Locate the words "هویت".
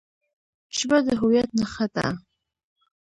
1.21-1.49